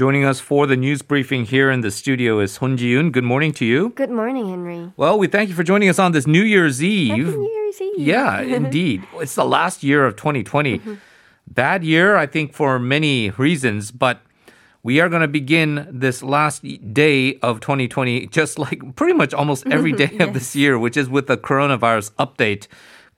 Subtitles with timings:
[0.00, 3.12] Joining us for the news briefing here in the studio is Son Ji-yoon.
[3.12, 3.90] Good morning to you.
[3.90, 4.90] Good morning, Henry.
[4.96, 7.26] Well, we thank you for joining us on this New Year's Eve.
[7.26, 7.98] Happy New Year's Eve.
[7.98, 9.06] Yeah, indeed.
[9.16, 10.78] It's the last year of 2020.
[10.78, 10.94] Mm-hmm.
[11.48, 14.22] Bad year, I think, for many reasons, but
[14.82, 19.66] we are going to begin this last day of 2020 just like pretty much almost
[19.66, 22.68] every day of this year, which is with the coronavirus update.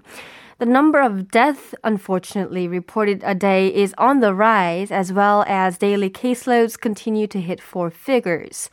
[0.61, 5.79] The number of deaths, unfortunately, reported a day is on the rise, as well as
[5.79, 8.69] daily caseloads continue to hit four figures.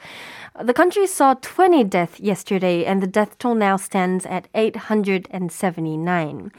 [0.62, 6.52] The country saw 20 deaths yesterday, and the death toll now stands at 879.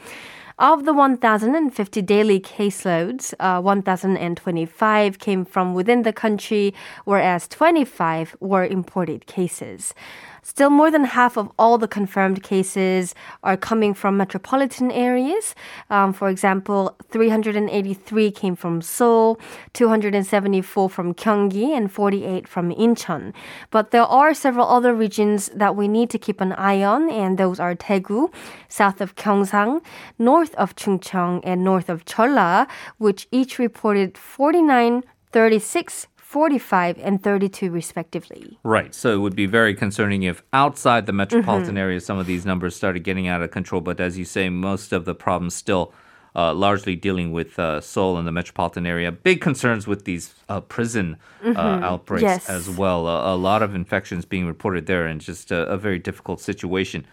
[0.58, 8.66] Of the 1,050 daily caseloads, uh, 1,025 came from within the country, whereas 25 were
[8.66, 9.94] imported cases.
[10.42, 15.54] Still, more than half of all the confirmed cases are coming from metropolitan areas.
[15.90, 19.38] Um, for example, 383 came from Seoul,
[19.74, 23.32] 274 from Gyeonggi, and 48 from Incheon.
[23.70, 27.36] But there are several other regions that we need to keep an eye on, and
[27.36, 28.32] those are Daegu,
[28.68, 29.82] south of Gyeongsang,
[30.18, 32.66] north of Chungcheong, and north of Cholla,
[32.98, 38.56] which each reported 49, 36, 45 and 32 respectively.
[38.62, 38.94] Right.
[38.94, 42.76] So it would be very concerning if outside the metropolitan area some of these numbers
[42.76, 43.80] started getting out of control.
[43.80, 45.92] But as you say, most of the problems still
[46.36, 49.10] uh, largely dealing with uh, Seoul and the metropolitan area.
[49.10, 52.48] Big concerns with these uh, prison uh, outbreaks Yes.
[52.48, 53.08] as well.
[53.08, 57.04] A, a lot of infections being reported there and just a, a very difficult situation.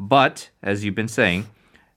[0.00, 1.48] But as you've been saying,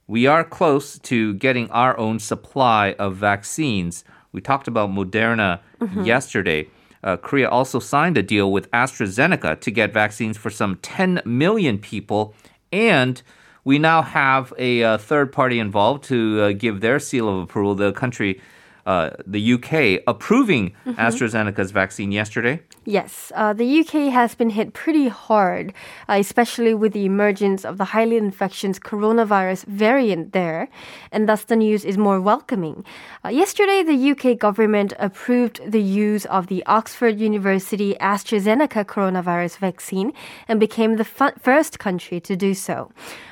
[0.05, 4.03] we are close to getting our own supply of vaccines.
[4.31, 5.59] We talked about Moderna
[6.03, 6.67] yesterday.
[7.03, 11.77] Uh, Korea also signed a deal with AstraZeneca to get vaccines for some 10 million
[11.77, 12.33] people.
[12.71, 13.21] And
[13.63, 17.75] we now have a uh, third party involved to uh, give their seal of approval.
[17.75, 18.41] The country,
[18.87, 22.61] uh, the UK, approving AstraZeneca's vaccine yesterday.
[22.85, 25.73] Yes, uh, the UK has been hit pretty hard,
[26.07, 30.69] uh, especially with the emergence of the highly infectious coronavirus variant there,
[31.11, 32.85] and thus the news is more welcoming.
[33.25, 40.13] Uh, yesterday, the UK government approved the use of the Oxford University AstraZeneca coronavirus vaccine
[40.47, 42.89] and became the fu- first country to do so.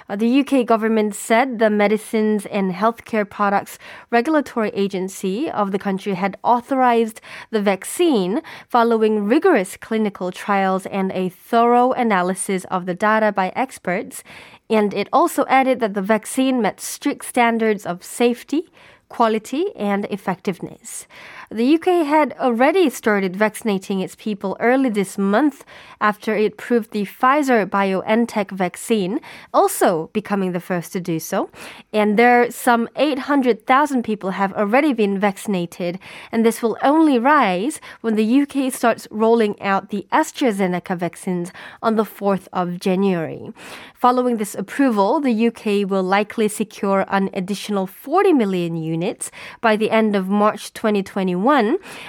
[0.08, 3.80] Uh, the UK government said the Medicines and Healthcare Products
[4.12, 11.30] Regulatory Agency of the country had authorized the vaccine following rigorous clinical trials and a
[11.30, 14.24] thorough analysis of the data by experts.
[14.70, 18.70] And it also added that the vaccine met strict standards of safety,
[19.10, 21.08] quality, and effectiveness.
[21.56, 25.64] The UK had already started vaccinating its people early this month
[26.02, 29.22] after it proved the Pfizer BioNTech vaccine,
[29.54, 31.50] also becoming the first to do so.
[31.94, 35.98] And there, some 800,000 people have already been vaccinated,
[36.30, 41.96] and this will only rise when the UK starts rolling out the AstraZeneca vaccines on
[41.96, 43.54] the 4th of January.
[43.94, 49.90] Following this approval, the UK will likely secure an additional 40 million units by the
[49.90, 51.45] end of March 2021.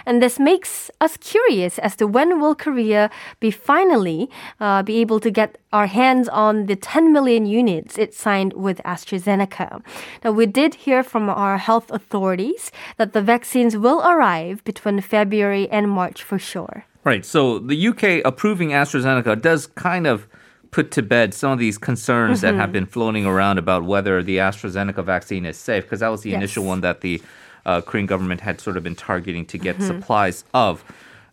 [0.07, 3.11] And this makes us curious as to when will Korea
[3.41, 4.31] be finally
[4.61, 8.81] uh, be able to get our hands on the 10 million units it signed with
[8.85, 9.83] AstraZeneca.
[10.25, 15.69] Now, we did hear from our health authorities that the vaccines will arrive between February
[15.71, 16.85] and March for sure.
[17.05, 17.25] Right.
[17.25, 20.27] So the UK approving AstraZeneca does kind of
[20.73, 24.39] put to bed some of these concerns that have been floating around about whether the
[24.39, 26.39] AstraZeneca vaccine is safe, because that was the Yes.
[26.39, 27.23] initial one that the
[27.67, 30.85] uh, Korean government had sort of been targeting to get supplies of.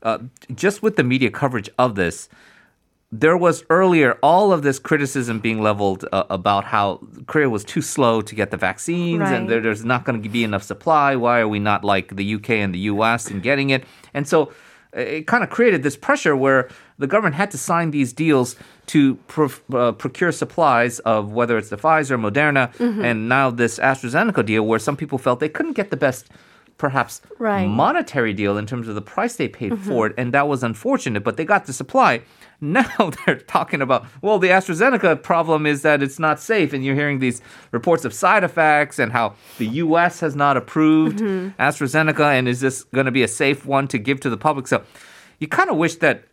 [0.01, 0.17] Uh,
[0.53, 2.27] just with the media coverage of this,
[3.13, 7.81] there was earlier all of this criticism being leveled uh, about how Korea was too
[7.81, 11.15] slow to get the vaccines and there, there's not going to be enough supply.
[11.15, 13.85] Why are we not like the UK and the US in getting it?
[14.15, 14.51] And so
[14.95, 16.69] it kind of created this pressure where
[16.99, 18.55] the government had to sign these deals
[18.87, 23.03] to pro- uh, procure supplies of whether it's the Pfizer, Moderna, Mm-hmm.
[23.03, 26.29] and now this AstraZeneca deal where some people felt they couldn't get the best
[26.77, 27.65] perhaps Right.
[27.67, 31.23] monetary deal in terms of the price they paid for it, and that was unfortunate.
[31.23, 32.21] But they got the supply.
[32.71, 36.71] now they're talking about, well, the AstraZeneca problem is that it's not safe.
[36.71, 40.21] And you're hearing these reports of side effects and how the U.S.
[40.21, 41.61] has not approved mm-hmm.
[41.61, 42.39] AstraZeneca.
[42.39, 44.67] And is this going to be a safe one to give to the public?
[44.67, 44.81] So
[45.39, 46.23] you kind of wish that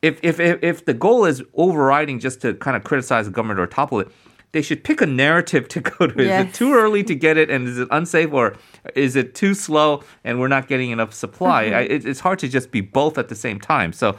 [0.00, 3.66] if, if, if, the goal is overriding just to kind of criticize the government or
[3.66, 4.08] topple it,
[4.52, 6.22] they should pick a narrative to go to.
[6.22, 6.44] Yes.
[6.44, 8.54] Is it too early to get it, and is it unsafe, or
[8.94, 11.64] is it too slow, and we're not getting enough supply?
[11.64, 11.74] Mm-hmm.
[11.74, 13.92] I, it, it's hard to just be both at the same time.
[13.92, 14.16] So.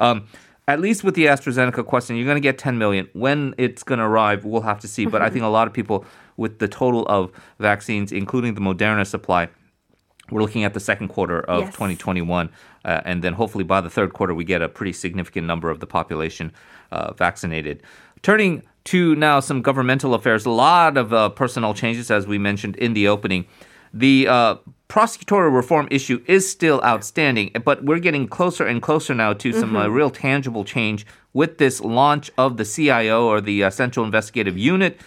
[0.00, 0.26] Um,
[0.68, 3.08] at least with the AstraZeneca question, you're going to get 10 million.
[3.14, 5.06] When it's going to arrive, we'll have to see.
[5.06, 5.32] But I mm-hmm.
[5.32, 6.04] think a lot of people,
[6.36, 9.48] with the total of vaccines, including the Moderna supply,
[10.30, 11.72] we're looking at the second quarter of yes.
[11.72, 12.50] 2021.
[12.84, 15.80] Uh, and then hopefully by the third quarter, we get a pretty significant number of
[15.80, 16.52] the population
[16.92, 17.82] uh, vaccinated.
[18.20, 22.76] Turning to now some governmental affairs, a lot of uh, personnel changes, as we mentioned
[22.76, 23.46] in the opening.
[23.92, 24.56] The uh,
[24.88, 29.76] prosecutorial reform issue is still outstanding, but we're getting closer and closer now to some
[29.76, 29.92] uh, mm-hmm.
[29.92, 35.00] real tangible change with this launch of the CIO or the uh, Central Investigative Unit,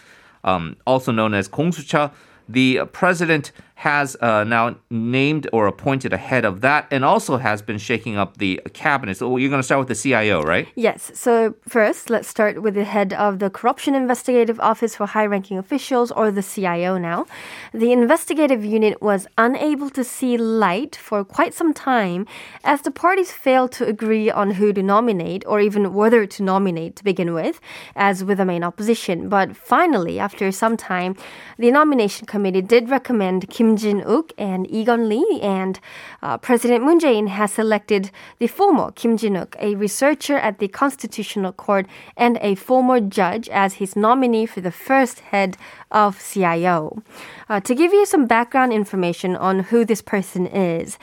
[0.44, 2.12] um, also known as Gongsucheo.
[2.48, 3.52] The president
[3.82, 8.16] has uh, now named or appointed a head of that and also has been shaking
[8.16, 9.18] up the cabinet.
[9.18, 10.68] So you're going to start with the CIO, right?
[10.76, 11.10] Yes.
[11.16, 15.58] So first, let's start with the head of the Corruption Investigative Office for High Ranking
[15.58, 17.26] Officials, or the CIO now.
[17.74, 22.28] The investigative unit was unable to see light for quite some time
[22.64, 26.98] as the parties failed to agree on who to nominate or even whether to nominate
[26.98, 27.60] to begin with,
[27.96, 29.28] as with the main opposition.
[29.28, 31.16] But finally, after some time,
[31.58, 35.80] the nomination committee did recommend Kim Kim Jin-wook and Lee Kun-ri, and
[36.22, 41.54] uh, President Moon Jae-in has selected the former Kim Jin-wook, a researcher at the Constitutional
[41.54, 41.88] Court
[42.18, 45.56] and a former judge, as his nominee for the first head
[45.90, 47.02] of CIO.
[47.48, 51.00] Uh, to give you some background information on who this person is,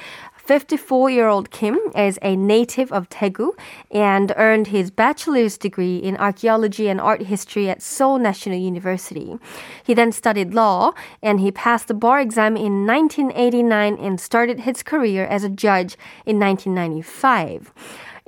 [0.49, 3.51] 54 year old Kim is a native of Daegu
[3.91, 9.37] and earned his bachelor's degree in archaeology and art history at Seoul National University.
[9.85, 14.83] He then studied law and he passed the bar exam in 1989 and started his
[14.83, 17.75] career as a judge in 1995.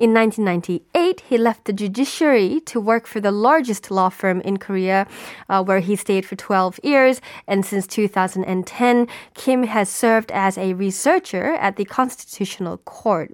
[0.00, 5.06] In 1998, he left the judiciary to work for the largest law firm in Korea,
[5.50, 7.20] uh, where he stayed for 12 years.
[7.47, 13.31] And since 2010, Kim has served as a researcher at the Constitutional Court.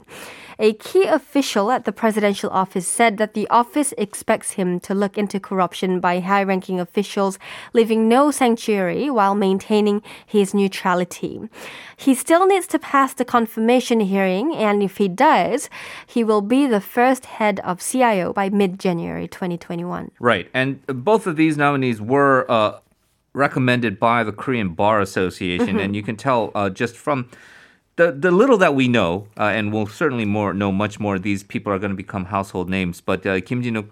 [0.58, 5.18] A key official at the presidential office said that the office expects him to look
[5.18, 7.38] into corruption by high ranking officials,
[7.74, 11.40] leaving no sanctuary while maintaining his neutrality.
[11.96, 15.68] He still needs to pass the confirmation hearing, and if he does,
[16.06, 20.10] he will be the first head of CIO by mid January 2021.
[20.18, 20.48] Right.
[20.54, 22.50] And both of these nominees were.
[22.50, 22.80] Uh,
[23.36, 25.78] recommended by the Korean Bar Association, mm-hmm.
[25.78, 27.28] and you can tell uh, just from
[27.96, 31.18] the the little that we know, uh, and we'll certainly more know much more.
[31.18, 33.00] These people are going to become household names.
[33.00, 33.90] But uh, Kim Jin-wook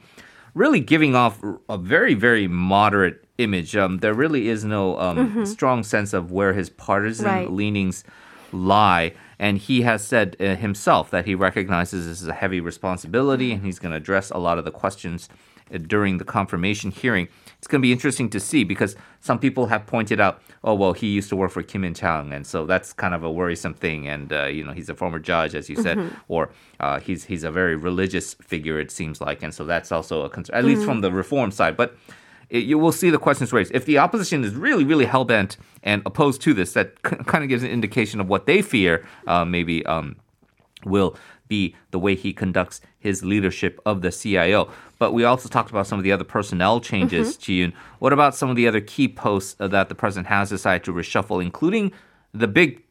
[0.55, 3.75] really giving off a very very moderate image.
[3.75, 5.45] Um, there really is no um, mm-hmm.
[5.45, 7.51] strong sense of where his partisan right.
[7.51, 8.05] leanings
[8.53, 9.15] lie.
[9.39, 13.65] And he has said uh, himself that he recognizes this is a heavy responsibility, and
[13.65, 15.29] he's going to address a lot of the questions
[15.73, 17.29] uh, during the confirmation hearing
[17.65, 20.93] it's going to be interesting to see because some people have pointed out, oh well,
[20.93, 23.73] he used to work for Kim & Chang, and so that's kind of a worrisome
[23.73, 24.07] thing.
[24.07, 26.15] And uh, you know, he's a former judge, as you said, mm-hmm.
[26.29, 28.79] or uh, he's he's a very religious figure.
[28.79, 30.75] It seems like, and so that's also a concern, at mm-hmm.
[30.75, 31.75] least from the reform side.
[31.75, 31.97] But
[32.51, 33.73] it, you will see the questions raised.
[33.75, 37.43] If the opposition is really, really hell bent and opposed to this, that c- kind
[37.43, 39.07] of gives an indication of what they fear.
[39.27, 39.87] Uh, maybe.
[39.87, 40.17] Um,
[40.87, 41.17] will
[41.49, 44.71] be the way he conducts his leadership of the CIO.
[44.99, 47.43] But we also talked about some of the other personnel changes, mm-hmm.
[47.43, 47.73] Ji-yoon.
[47.99, 51.43] What about some of the other key posts that the president has decided to reshuffle,
[51.43, 51.93] including
[52.33, 52.84] the big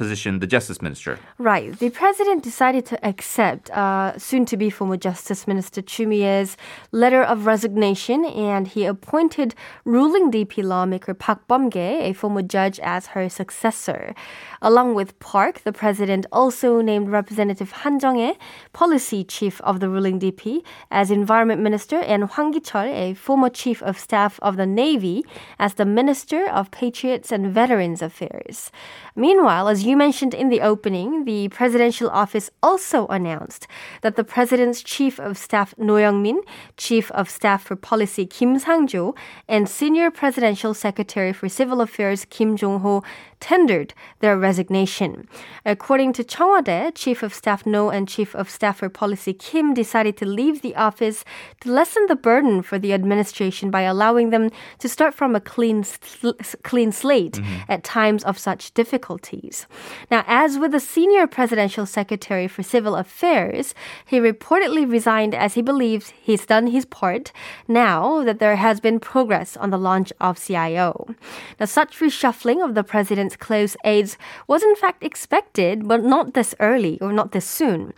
[0.00, 1.12] position, the justice minister.
[1.36, 1.78] Right.
[1.78, 6.56] The president decided to accept uh, soon to be former justice minister Choo Mi-ae's
[6.90, 9.54] letter of resignation and he appointed
[9.84, 14.14] ruling DP lawmaker Park Bum-gye, a former judge, as her successor.
[14.62, 18.38] Along with Park, the president also named Representative Han Jeoung-ae,
[18.72, 23.82] policy chief of the ruling DP, as environment minister, and Hwang Ki-chul, a former chief
[23.82, 25.24] of staff of the Navy,
[25.58, 28.70] as the minister of Patriots and Veterans Affairs.
[29.14, 33.66] Meanwhile, as you mentioned in the opening, the presidential office also announced
[34.02, 36.40] that the president's chief of staff No Young-min,
[36.76, 39.16] chief of staff for policy Kim Sang-jo,
[39.48, 43.02] and senior presidential secretary for civil affairs Kim Jong-ho
[43.40, 45.28] tendered their resignation.
[45.64, 49.32] According to Cheong Wa Dae, Chief of Staff No and Chief of Staff for Policy
[49.32, 51.24] Kim decided to leave the office
[51.60, 55.82] to lessen the burden for the administration by allowing them to start from a clean,
[55.84, 56.30] sl-
[56.62, 57.72] clean slate mm-hmm.
[57.72, 59.66] at times of such difficulties.
[60.10, 65.62] Now, as with the senior presidential secretary for civil affairs, he reportedly resigned as he
[65.62, 67.32] believes he's done his part
[67.66, 71.14] now that there has been progress on the launch of CIO.
[71.58, 72.84] Now, such reshuffling of the
[73.30, 77.92] president's close aides was in fact expected, but not this early or not this soon.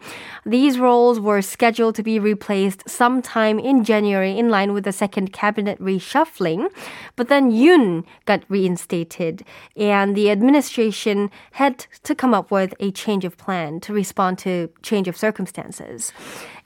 [0.45, 5.33] These roles were scheduled to be replaced sometime in January in line with the second
[5.33, 6.69] cabinet reshuffling,
[7.17, 9.45] but then Yoon got reinstated
[9.77, 14.69] and the administration had to come up with a change of plan to respond to
[14.83, 16.13] change of circumstances.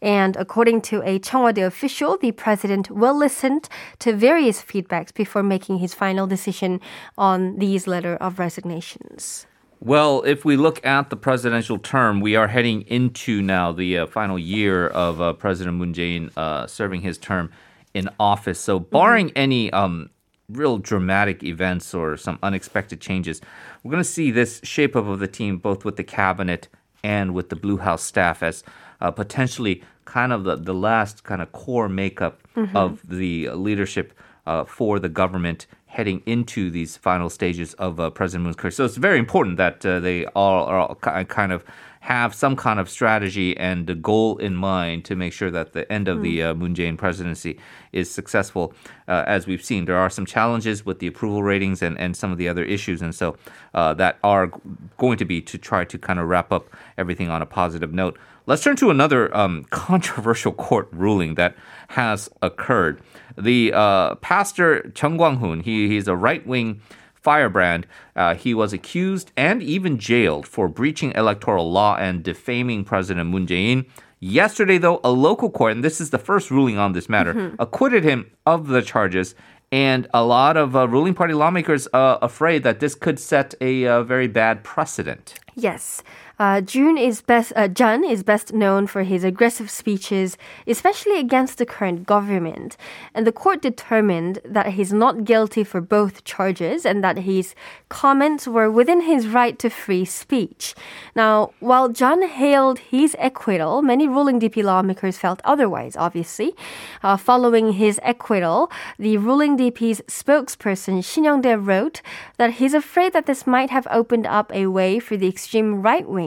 [0.03, 3.61] And according to a Cheong Wa Dae official, the president will listen
[4.00, 6.81] to various feedbacks before making his final decision
[7.17, 9.47] on these letter of resignations.
[9.81, 14.07] Well, if we look at the presidential term, we are heading into now the uh,
[14.07, 17.50] final year of uh, President Moon Jae-in uh, serving his term
[17.93, 18.59] in office.
[18.59, 19.38] So, barring mm-hmm.
[19.38, 20.11] any um,
[20.49, 23.43] real dramatic events or some unexpected changes,
[23.83, 26.69] we're going to see this shape up of the team both with the cabinet
[27.05, 28.65] and with the Blue House staff as
[29.00, 32.76] uh, potentially kind of the, the last kind of core makeup mm-hmm.
[32.76, 34.12] of the leadership
[34.47, 38.71] uh, for the government heading into these final stages of uh, President Moon's career.
[38.71, 41.65] So it's very important that uh, they all are kind of
[42.00, 45.91] have some kind of strategy and a goal in mind to make sure that the
[45.91, 46.23] end of mm.
[46.23, 47.59] the uh, Moon Jae-in presidency
[47.93, 48.73] is successful.
[49.09, 52.31] Uh, as we've seen, there are some challenges with the approval ratings and, and some
[52.31, 53.37] of the other issues, and so
[53.75, 54.53] uh, that are
[54.99, 58.17] going to be to try to kind of wrap up everything on a positive note.
[58.49, 61.57] Let's turn to another um, controversial court ruling that
[61.88, 63.03] has occurred.
[63.37, 66.81] The uh, pastor Jun Kwang-hoon, he, he's a right-wing
[67.15, 67.88] firebrand.
[68.15, 73.49] Uh, he was accused and even jailed for breaching electoral law and defaming President Moon
[73.49, 73.85] Jae-in.
[74.21, 77.57] Yesterday, though, a local court, and this is the first ruling on this matter, mm-hmm.
[77.59, 79.35] acquitted him of the charges.
[79.73, 83.88] And a lot of uh, ruling party lawmakers are afraid that this could set a
[83.88, 85.35] uh, very bad precedent.
[85.57, 86.05] Yes.
[86.38, 87.52] Uh, Jun is best.
[87.57, 92.76] Uh, Jun is best known for his aggressive speeches, especially against the current government.
[93.14, 97.55] And the court determined that he's not guilty for both charges and that his
[97.88, 100.75] comments were within his right to free speech.
[101.14, 105.97] Now, while Jun hailed his acquittal, many ruling DP lawmakers felt otherwise.
[105.97, 106.55] Obviously,
[107.02, 112.02] uh, following his acquittal, the ruling DP's spokesperson Shin Young-dae wrote
[112.37, 116.07] that he's afraid that this might have opened up a way for the extreme right
[116.07, 116.25] wing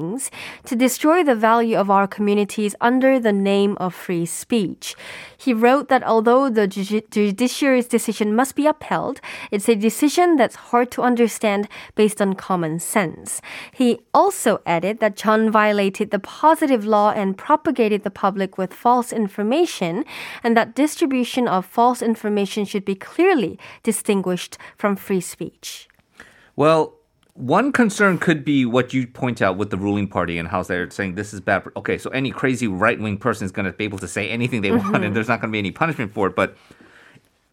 [0.66, 4.96] to destroy the value of our communities under the name of free speech.
[5.38, 10.92] He wrote that although the judiciary's decision must be upheld, it's a decision that's hard
[10.92, 13.42] to understand based on common sense.
[13.72, 19.14] He also added that Jun violated the positive law and propagated the public with false
[19.14, 20.04] information,
[20.44, 25.88] and that distribution of false information should be clearly distinguished from free speech.
[26.56, 26.99] Well,
[27.39, 30.89] one concern could be what you point out with the ruling party and how they're
[30.91, 31.65] saying this is bad.
[31.77, 34.63] Okay, so any crazy right wing person is going to be able to say anything
[34.63, 34.93] they mm-hmm.
[34.93, 36.37] want, and there's not going to be any punishment for it.
[36.37, 36.57] But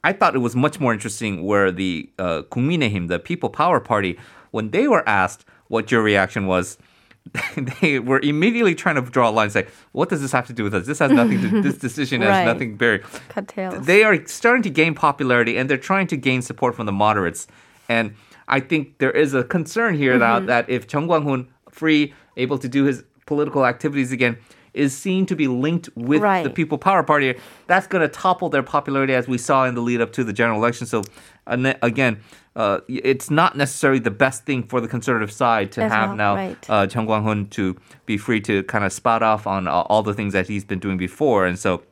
[0.04, 4.20] I thought it was much more interesting where the uh, 국민의힘, the People Power Party,
[4.52, 6.78] when they were asked what your reaction was,
[7.82, 10.54] they were immediately trying to draw a line and say, what does this have to
[10.54, 10.86] do with us?
[10.86, 12.46] This has nothing to, this decision has right.
[12.46, 13.00] nothing very.
[13.30, 13.86] Cut tails.
[13.86, 17.48] They are starting to gain popularity and they're trying to gain support from the moderates.
[17.89, 18.15] And
[18.49, 20.47] I think there is a concern here mm-hmm.
[20.47, 24.39] that, that if Jun Kwang-hoon, free, able to do his political activities again,
[24.73, 26.45] is seen to be linked with right.
[26.45, 27.35] the People Power Party,
[27.67, 30.35] that's going to topple their popularity as we saw in the lead up to the
[30.35, 30.87] general election.
[30.87, 31.03] So,
[31.47, 32.21] again,
[32.55, 36.71] uh, it's not necessarily the best thing for the conservative side to have now right.
[36.71, 40.15] uh, Jun Kwang-hoon to be free to kind of spot off on uh, all the
[40.15, 41.47] things that he's been doing before.
[41.47, 41.83] And so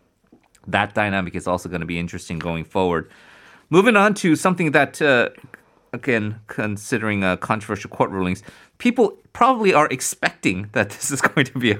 [0.67, 3.11] that dynamic is also going to be interesting going forward.
[3.71, 5.31] Moving on to something that uh,
[5.95, 8.43] again, considering uh, controversial court rulings,
[8.79, 11.79] people probably are expecting that this is going to be a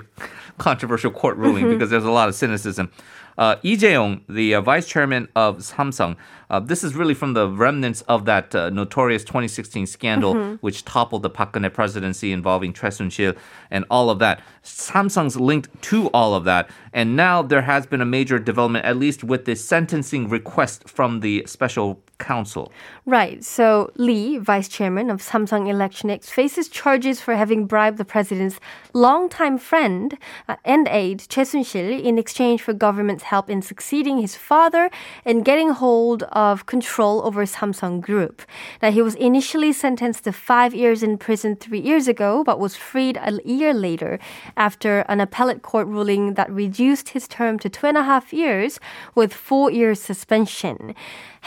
[0.59, 1.75] controversial court ruling mm-hmm.
[1.75, 2.91] because there's a lot of cynicism.
[3.37, 6.17] Uh, Lee Jae-yong, the uh, vice chairman of Samsung,
[6.51, 10.55] uh, this is really from the remnants of that uh, notorious 2016 scandal, mm-hmm.
[10.57, 13.35] which toppled the Park Geun-hye presidency involving Choi Soon-sil
[13.73, 14.41] and all of that.
[14.63, 18.97] Samsung's linked to all of that, and now there has been a major development, at
[18.97, 22.73] least with the sentencing request from the special counsel.
[23.07, 23.43] Right.
[23.45, 28.61] So Lee, vice chairman of Samsung Electronics, faces charges for having bribed the president's
[28.93, 34.35] longtime friend uh, and aide Choi Soon-sil in exchange for government's help in succeeding his
[34.37, 34.91] father
[35.25, 38.43] and getting hold of control over Samsung Group.
[38.83, 42.77] Now he was initially sentenced to five years in prison three years ago, but was
[42.77, 44.19] freed a year later
[44.57, 48.79] after an appellate court ruling that reduced his term to two and a half years
[49.15, 50.95] with four years suspension.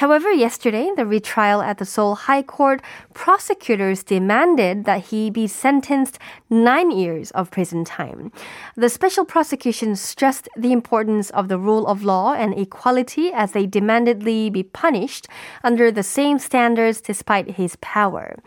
[0.02, 2.82] However, yesterday yesterday, the retrial at the Seoul High Court,
[3.14, 6.20] prosecutors demanded that he be sentenced
[6.50, 8.32] nine years of prison time.
[8.76, 13.66] The special prosecution stressed the importance of the rule of law and equality as they
[13.66, 15.28] demanded Lee be punished
[15.64, 18.38] under the same standards despite his power.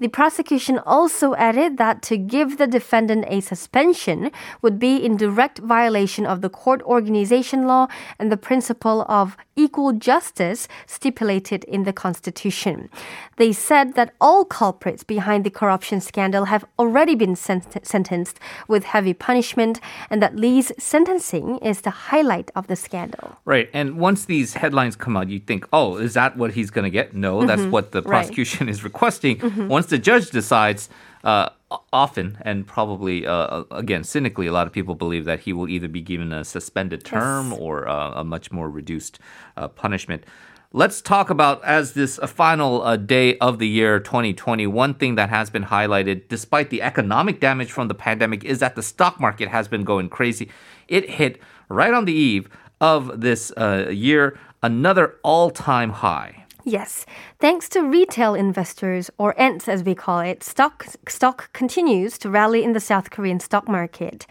[0.00, 4.30] The prosecution also added that to give the defendant a suspension
[4.62, 9.92] would be in direct violation of the court organization law and the principle of equal
[9.92, 12.88] justice stipulated in the Constitution.
[13.36, 18.38] They said that all culprits behind the corruption scandal have already been sent- sentenced
[18.68, 23.36] with heavy punishment and that Lee's sentencing is the highlight of the scandal.
[23.44, 23.68] Right.
[23.72, 26.90] And once these headlines come out, you think, oh, is that what he's going to
[27.00, 27.14] get?
[27.14, 28.10] No, that's what the Mm-hmm.
[28.10, 28.18] Right.
[28.20, 29.36] prosecution is requesting.
[29.68, 30.88] Once the judge decides,
[31.24, 31.48] uh,
[31.92, 35.88] often and probably, uh, again, cynically, a lot of people believe that he will either
[35.88, 37.60] be given a suspended term Yes.
[37.60, 39.18] or uh, a much more reduced
[39.56, 40.24] uh, punishment.
[40.72, 44.66] Let's talk about as this uh, final uh, day of the year 2020.
[44.66, 48.76] One thing that has been highlighted, despite the economic damage from the pandemic, is that
[48.76, 50.50] the stock market has been going crazy.
[50.86, 52.48] It hit right on the eve
[52.80, 56.44] of this uh, year another all-time high.
[56.64, 57.06] Yes.
[57.40, 62.64] Thanks to retail investors, or ants as we call it, stock, stock continues to rally
[62.64, 64.26] in the South Korean stock market.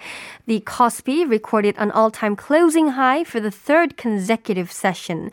[0.45, 5.31] The Kospi recorded an all time closing high for the third consecutive session.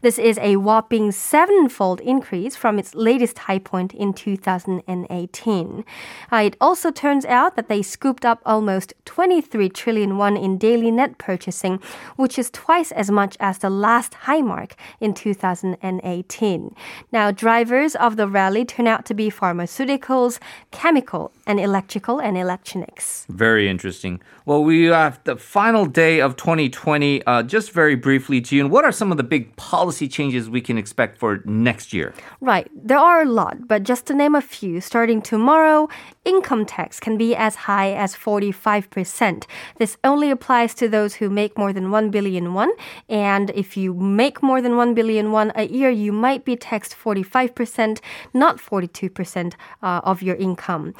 [0.00, 5.84] This is a whopping sevenfold increase from its latest high point in 2018.
[6.32, 10.90] Uh, it also turns out that they scooped up almost 23 trillion won in daily
[10.90, 11.80] net purchasing,
[12.16, 16.74] which is twice as much as the last high mark in 2018.
[17.12, 17.30] Now,
[17.64, 20.38] drivers of the rally turn out to be pharmaceuticals,
[20.70, 23.24] chemical, and electrical and electronics.
[23.30, 24.20] Very interesting.
[24.44, 27.24] Well, we have the final day of 2020.
[27.24, 30.76] Uh, just very briefly, June, what are some of the big policy changes we can
[30.76, 32.12] expect for next year?
[32.40, 35.88] Right, there are a lot, but just to name a few, starting tomorrow,
[36.24, 39.44] income tax can be as high as 45%.
[39.76, 42.70] This only applies to those who make more than 1 billion won,
[43.08, 46.96] and if you make more than 1 billion won a year, you might be taxed
[46.96, 48.00] 45%,
[48.32, 50.94] not 42% uh, of your income.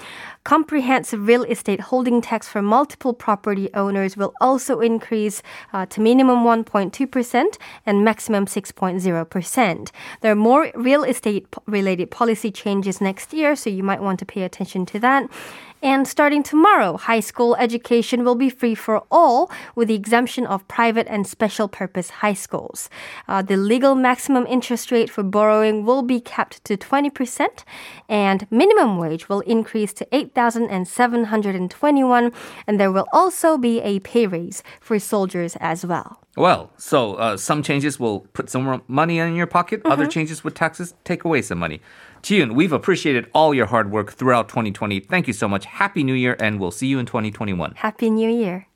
[0.44, 6.44] Comprehensive real estate holding tax for multiple property owners will also increase uh, to minimum
[6.44, 9.90] 1.2% and maximum 6.0%.
[10.20, 14.26] There are more real estate related policy changes next year, so you might want to
[14.26, 15.30] pay attention to that that.
[15.84, 20.66] And starting tomorrow, high school education will be free for all with the exemption of
[20.66, 22.88] private and special purpose high schools.
[23.28, 27.64] Uh, the legal maximum interest rate for borrowing will be capped to 20%,
[28.08, 32.32] and minimum wage will increase to 8,721,
[32.66, 36.24] and there will also be a pay raise for soldiers as well.
[36.36, 39.82] Well, so uh, some changes will put some more money in your pocket.
[39.84, 41.80] Other changes with taxes take away some money.
[42.22, 45.00] Ji-yoon, we've appreciated all your hard work throughout 2020.
[45.00, 45.66] Thank you so much.
[45.74, 47.74] Happy New Year, and we'll see you in 2021.
[47.74, 48.68] Happy New Year.